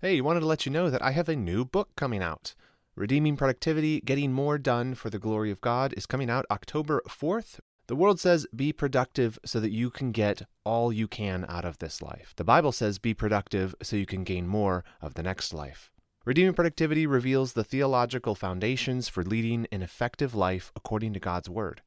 [0.00, 2.54] Hey, I wanted to let you know that I have a new book coming out.
[2.94, 7.58] Redeeming Productivity Getting More Done for the Glory of God is coming out October 4th.
[7.88, 11.78] The world says be productive so that you can get all you can out of
[11.78, 12.32] this life.
[12.36, 15.90] The Bible says be productive so you can gain more of the next life.
[16.24, 21.82] Redeeming Productivity reveals the theological foundations for leading an effective life according to God's Word.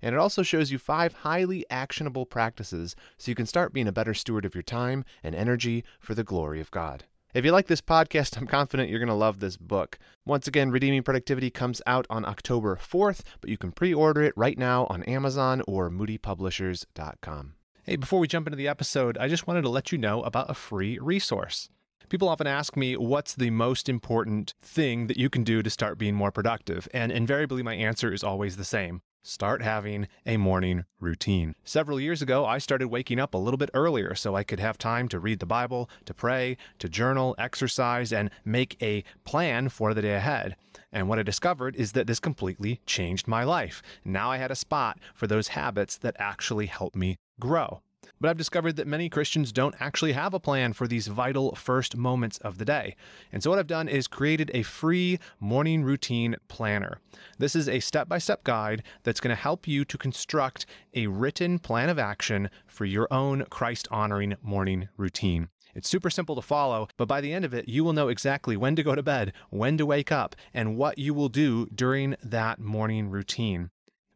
[0.00, 3.92] And it also shows you five highly actionable practices so you can start being a
[3.92, 7.06] better steward of your time and energy for the glory of God.
[7.36, 9.98] If you like this podcast, I'm confident you're going to love this book.
[10.24, 14.32] Once again, Redeeming Productivity comes out on October 4th, but you can pre order it
[14.38, 17.52] right now on Amazon or moodypublishers.com.
[17.82, 20.48] Hey, before we jump into the episode, I just wanted to let you know about
[20.48, 21.68] a free resource.
[22.08, 25.98] People often ask me what's the most important thing that you can do to start
[25.98, 30.84] being more productive, and invariably my answer is always the same start having a morning
[31.00, 31.54] routine.
[31.64, 34.78] Several years ago, I started waking up a little bit earlier so I could have
[34.78, 39.94] time to read the Bible, to pray, to journal, exercise, and make a plan for
[39.94, 40.56] the day ahead.
[40.92, 43.82] And what I discovered is that this completely changed my life.
[44.04, 47.82] Now I had a spot for those habits that actually help me grow.
[48.20, 51.96] But I've discovered that many Christians don't actually have a plan for these vital first
[51.96, 52.96] moments of the day.
[53.30, 56.98] And so what I've done is created a free morning routine planner.
[57.38, 61.08] This is a step by step guide that's going to help you to construct a
[61.08, 65.48] written plan of action for your own Christ honoring morning routine.
[65.74, 68.56] It's super simple to follow, but by the end of it, you will know exactly
[68.56, 72.16] when to go to bed, when to wake up, and what you will do during
[72.22, 73.68] that morning routine.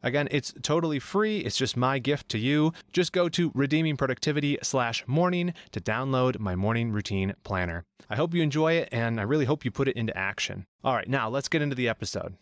[0.02, 1.38] Again, it's totally free.
[1.38, 2.72] It's just my gift to you.
[2.92, 7.84] Just go to redeemingproductivity slash morning to download my morning routine planner.
[8.08, 10.66] I hope you enjoy it and I really hope you put it into action.
[10.82, 12.36] All right, now let's get into the episode.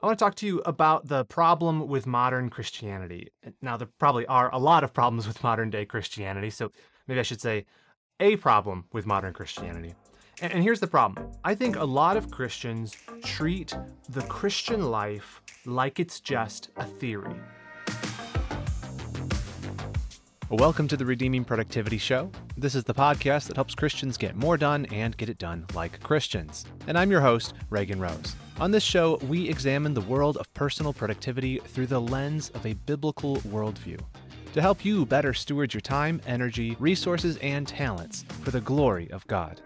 [0.00, 3.30] I want to talk to you about the problem with modern Christianity.
[3.60, 6.70] Now, there probably are a lot of problems with modern day Christianity, so
[7.08, 7.66] maybe I should say
[8.20, 9.94] a problem with modern Christianity.
[10.40, 13.76] And, here's the problem I think a lot of Christians treat
[14.08, 17.34] the Christian life like it's just a theory.
[20.48, 22.30] Welcome to the Redeeming Productivity Show.
[22.56, 26.00] This is the podcast that helps Christians get more done and get it done like
[26.00, 26.64] Christians.
[26.86, 28.36] And I'm your host, Reagan Rose.
[28.60, 32.74] On this show, we examine the world of personal productivity through the lens of a
[32.74, 34.00] biblical worldview
[34.52, 39.26] to help you better steward your time, energy, resources, and talents for the glory of
[39.26, 39.60] God.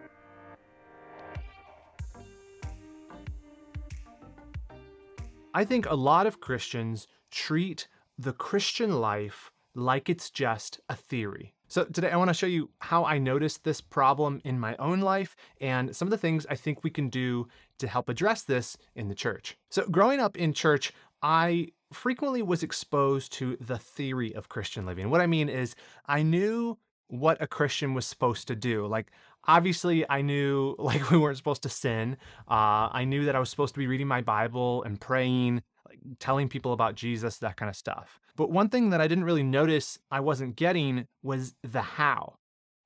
[5.54, 7.86] I think a lot of Christians treat
[8.18, 11.54] the Christian life like it's just a theory.
[11.68, 15.00] So, today I want to show you how I noticed this problem in my own
[15.00, 17.48] life and some of the things I think we can do
[17.78, 19.56] to help address this in the church.
[19.70, 20.92] So, growing up in church,
[21.22, 25.10] I frequently was exposed to the theory of Christian living.
[25.10, 25.74] What I mean is,
[26.06, 28.86] I knew what a Christian was supposed to do.
[28.86, 29.10] Like,
[29.46, 32.16] obviously, I knew like we weren't supposed to sin.
[32.48, 35.98] Uh, I knew that I was supposed to be reading my Bible and praying, like
[36.18, 38.20] telling people about Jesus, that kind of stuff.
[38.36, 42.38] But one thing that I didn't really notice I wasn't getting was the how.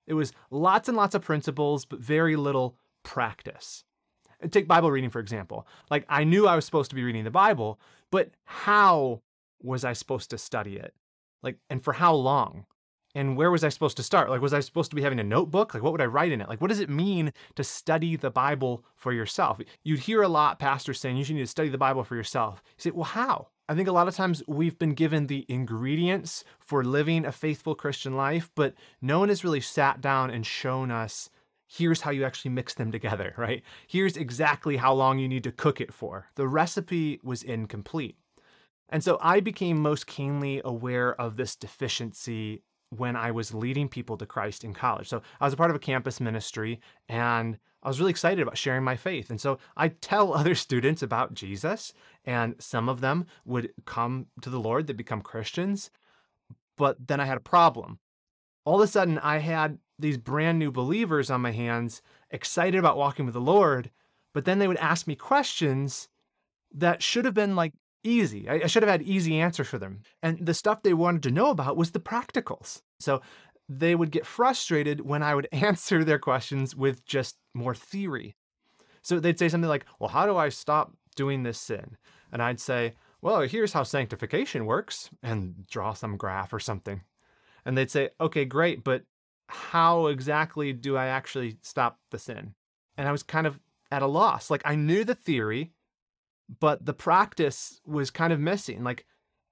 [0.07, 3.85] It was lots and lots of principles, but very little practice.
[4.51, 5.67] Take Bible reading, for example.
[5.91, 7.81] Like, I knew I was supposed to be reading the Bible,
[8.11, 9.23] but how
[9.63, 10.95] was I supposed to study it?
[11.43, 12.67] Like, and for how long?
[13.17, 14.29] And where was I supposed to start?
[14.29, 15.73] Like, was I supposed to be having a notebook?
[15.73, 16.51] Like, what would I write in it?
[16.51, 19.59] Like, what does it mean to study the Bible for yourself?
[19.83, 22.63] You'd hear a lot pastors saying you should need to study the Bible for yourself.
[22.77, 23.49] You say, well, how?
[23.71, 27.75] I think a lot of times we've been given the ingredients for living a faithful
[27.75, 31.31] Christian life, but no one has really sat down and shown us
[31.67, 33.63] here's how you actually mix them together, right?
[33.87, 36.27] Here's exactly how long you need to cook it for.
[36.35, 38.19] The recipe was incomplete.
[38.91, 44.17] And so I became most keenly aware of this deficiency when I was leading people
[44.17, 45.09] to Christ in college.
[45.09, 48.59] So I was a part of a campus ministry and I was really excited about
[48.59, 49.31] sharing my faith.
[49.31, 51.93] And so I tell other students about Jesus,
[52.25, 55.91] and some of them would come to the Lord, they become Christians.
[56.77, 58.01] But then I had a problem.
[58.65, 62.99] All of a sudden, I had these brand new believers on my hands, excited about
[62.99, 63.91] walking with the Lord,
[64.35, 66.09] but then they would ask me questions
[66.75, 67.73] that should have been like
[68.07, 68.49] easy.
[68.49, 70.01] I, I should have had easy answers for them.
[70.23, 72.83] And the stuff they wanted to know about was the practicals.
[73.01, 73.21] So
[73.69, 78.37] they would get frustrated when I would answer their questions with just more theory.
[79.03, 81.97] So they'd say something like, Well, how do I stop doing this sin?
[82.33, 87.03] And I'd say, Well, here's how sanctification works, and draw some graph or something.
[87.65, 89.03] And they'd say, Okay, great, but
[89.49, 92.55] how exactly do I actually stop the sin?
[92.97, 93.61] And I was kind of
[93.91, 94.51] at a loss.
[94.51, 95.73] Like I knew the theory,
[96.61, 98.85] but the practice was kind of missing.
[98.85, 99.07] Like,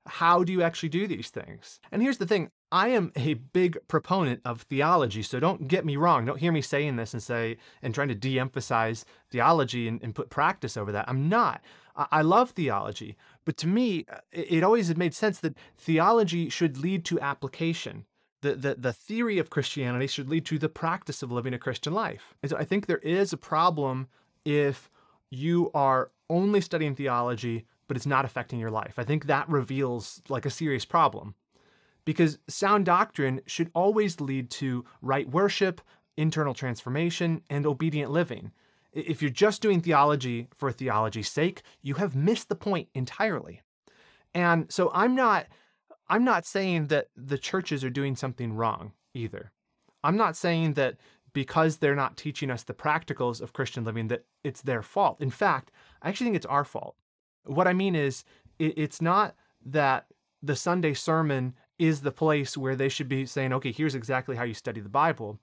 [0.06, 1.81] how do you actually do these things?
[1.91, 5.96] And here's the thing I am a big proponent of theology, so don't get me
[5.96, 6.25] wrong.
[6.25, 10.31] Don't hear me saying this and say and trying to de-emphasize theology and, and put
[10.31, 11.08] practice over that.
[11.08, 11.62] I'm not.
[11.96, 16.49] I, I love theology, but to me, uh, it, it always made sense that theology
[16.49, 18.06] should lead to application.
[18.43, 21.94] The, the, the theory of Christianity should lead to the practice of living a Christian
[21.94, 22.35] life.
[22.43, 24.08] And so I think there is a problem
[24.44, 24.90] if
[25.31, 28.99] you are only studying theology, but it's not affecting your life.
[28.99, 31.35] I think that reveals like a serious problem
[32.05, 35.81] because sound doctrine should always lead to right worship,
[36.17, 38.53] internal transformation, and obedient living.
[38.93, 43.63] If you're just doing theology for theology's sake, you have missed the point entirely.
[44.35, 45.47] And so I'm not
[46.09, 49.53] I'm not saying that the churches are doing something wrong either.
[50.03, 50.97] I'm not saying that
[51.35, 55.21] because they're not teaching us the practicals of Christian living that it's their fault.
[55.21, 55.71] In fact,
[56.01, 56.97] I actually think it's our fault.
[57.45, 58.25] What I mean is
[58.59, 59.35] it's not
[59.67, 60.07] that
[60.43, 64.45] the Sunday sermon is the place where they should be saying, okay, here's exactly how
[64.45, 65.39] you study the Bible.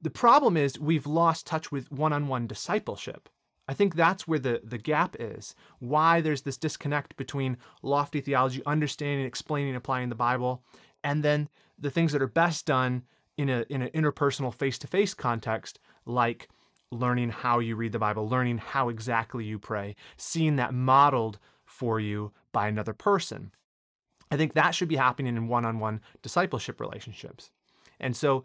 [0.00, 3.28] The problem is we've lost touch with one on one discipleship.
[3.68, 5.54] I think that's where the, the gap is.
[5.80, 10.62] Why there's this disconnect between lofty theology, understanding, explaining, applying the Bible,
[11.02, 11.48] and then
[11.78, 13.02] the things that are best done
[13.36, 16.48] in a in an interpersonal face-to-face context, like
[16.90, 21.98] learning how you read the Bible, learning how exactly you pray, seeing that modeled for
[21.98, 23.50] you by another person.
[24.30, 27.50] I think that should be happening in one on one discipleship relationships.
[28.00, 28.44] And so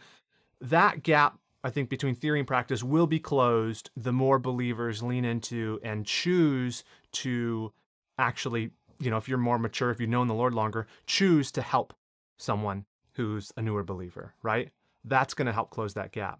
[0.59, 5.25] that gap, I think, between theory and practice will be closed the more believers lean
[5.25, 6.83] into and choose
[7.13, 7.73] to
[8.17, 11.61] actually, you know, if you're more mature, if you've known the Lord longer, choose to
[11.61, 11.93] help
[12.37, 14.69] someone who's a newer believer, right?
[15.03, 16.39] That's going to help close that gap.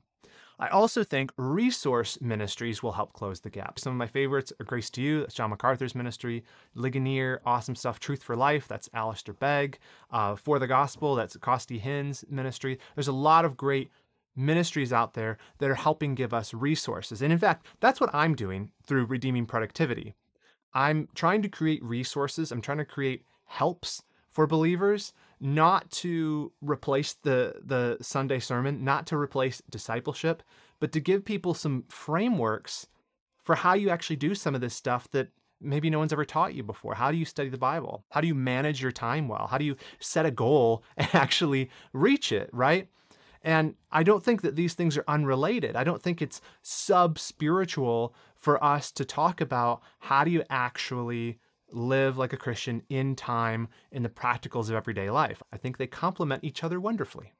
[0.62, 3.80] I also think resource ministries will help close the gap.
[3.80, 6.44] Some of my favorites are Grace to You, that's John MacArthur's ministry,
[6.76, 9.80] Ligonier, awesome stuff, Truth for Life, that's Alistair Begg,
[10.12, 12.78] uh, For the Gospel, that's Costi Hinn's ministry.
[12.94, 13.90] There's a lot of great
[14.36, 17.24] ministries out there that are helping give us resources.
[17.24, 20.14] And in fact, that's what I'm doing through Redeeming Productivity.
[20.76, 25.12] I'm trying to create resources, I'm trying to create helps for believers
[25.42, 30.44] not to replace the the Sunday sermon, not to replace discipleship,
[30.80, 32.88] but to give people some frameworks
[33.44, 35.30] for how you actually do some of this stuff that
[35.60, 36.96] maybe no one's ever taught you before.
[36.96, 38.04] How do you study the Bible?
[38.12, 39.48] How do you manage your time well?
[39.48, 42.88] How do you set a goal and actually reach it, right?
[43.44, 45.76] And I don't think that these things are unrelated.
[45.76, 51.40] I don't think it's sub spiritual for us to talk about how do you actually
[51.74, 55.42] live like a Christian in time in the practicals of everyday life.
[55.52, 57.34] I think they complement each other wonderfully.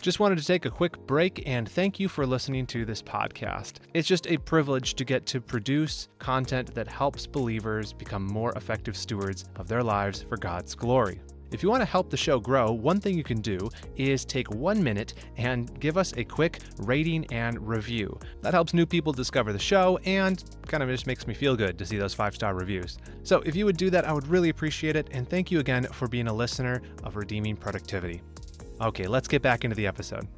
[0.00, 3.78] Just wanted to take a quick break and thank you for listening to this podcast.
[3.94, 8.96] It's just a privilege to get to produce content that helps believers become more effective
[8.96, 11.20] stewards of their lives for God's glory.
[11.50, 13.58] If you want to help the show grow, one thing you can do
[13.96, 18.18] is take one minute and give us a quick rating and review.
[18.42, 21.78] That helps new people discover the show and kind of just makes me feel good
[21.78, 22.98] to see those five star reviews.
[23.22, 25.08] So if you would do that, I would really appreciate it.
[25.12, 28.20] And thank you again for being a listener of Redeeming Productivity.
[28.80, 30.28] Okay, let's get back into the episode.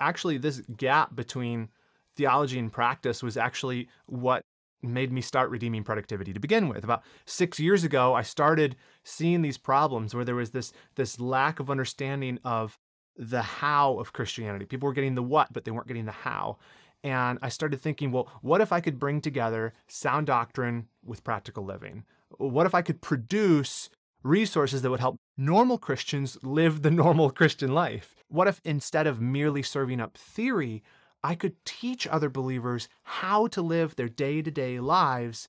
[0.00, 1.68] Actually, this gap between
[2.16, 4.44] theology and practice was actually what
[4.82, 6.84] made me start redeeming productivity to begin with.
[6.84, 11.60] About six years ago, I started seeing these problems where there was this this lack
[11.60, 12.78] of understanding of
[13.16, 14.64] the how of Christianity.
[14.64, 16.58] People were getting the what, but they weren't getting the how.
[17.04, 21.64] And I started thinking, well, what if I could bring together sound doctrine with practical
[21.64, 22.04] living?
[22.38, 23.90] What if I could produce
[24.22, 28.14] resources that would help normal Christians live the normal Christian life?
[28.28, 30.82] What if instead of merely serving up theory,
[31.22, 35.48] I could teach other believers how to live their day to day lives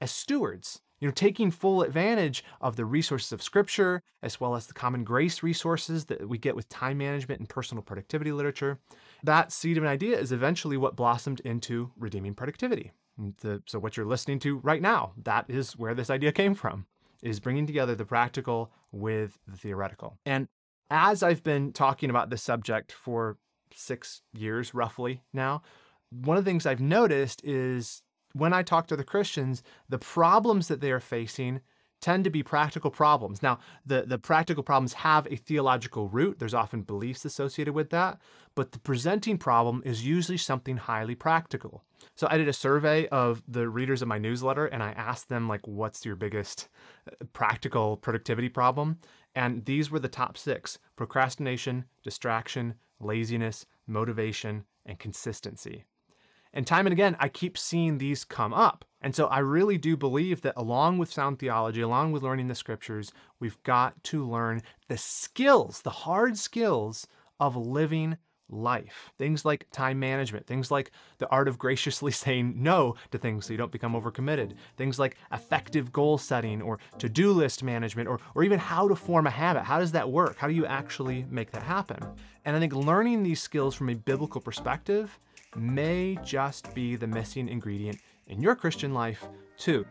[0.00, 0.80] as stewards.
[1.00, 5.02] You know, taking full advantage of the resources of Scripture, as well as the common
[5.02, 8.78] grace resources that we get with time management and personal productivity literature.
[9.22, 12.92] That seed of an idea is eventually what blossomed into redeeming productivity.
[13.40, 16.84] The, so, what you're listening to right now, that is where this idea came from,
[17.22, 20.18] is bringing together the practical with the theoretical.
[20.26, 20.48] And
[20.90, 23.38] as I've been talking about this subject for
[23.74, 25.62] six years roughly now,
[26.10, 30.68] one of the things I've noticed is when I talk to the Christians, the problems
[30.68, 31.60] that they are facing
[32.00, 33.42] tend to be practical problems.
[33.42, 36.38] Now, the, the practical problems have a theological root.
[36.38, 38.18] There's often beliefs associated with that,
[38.54, 41.84] but the presenting problem is usually something highly practical.
[42.16, 45.48] So I did a survey of the readers of my newsletter and I asked them
[45.48, 46.68] like what's your biggest
[47.06, 48.98] uh, practical productivity problem?
[49.34, 55.84] And these were the top 6: procrastination, distraction, laziness, motivation, and consistency.
[56.52, 58.84] And time and again, I keep seeing these come up.
[59.00, 62.54] And so I really do believe that along with sound theology, along with learning the
[62.54, 67.06] scriptures, we've got to learn the skills, the hard skills
[67.38, 68.18] of living
[68.50, 69.12] life.
[69.18, 73.52] Things like time management, things like the art of graciously saying no to things so
[73.52, 78.20] you don't become overcommitted, things like effective goal setting or to do list management, or,
[78.34, 79.64] or even how to form a habit.
[79.64, 80.36] How does that work?
[80.38, 82.04] How do you actually make that happen?
[82.44, 85.18] And I think learning these skills from a biblical perspective
[85.56, 89.26] may just be the missing ingredient in your Christian life,
[89.56, 89.84] too.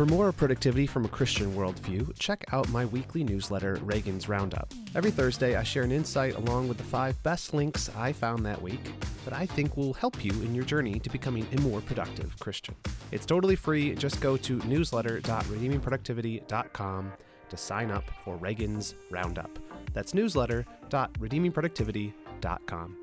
[0.00, 4.72] For more productivity from a Christian worldview, check out my weekly newsletter, Reagan's Roundup.
[4.94, 8.62] Every Thursday, I share an insight along with the five best links I found that
[8.62, 8.80] week
[9.26, 12.74] that I think will help you in your journey to becoming a more productive Christian.
[13.12, 13.94] It's totally free.
[13.94, 17.12] Just go to newsletter.redeemingproductivity.com
[17.50, 19.58] to sign up for Reagan's Roundup.
[19.92, 22.96] That's newsletter.redeemingproductivity.com.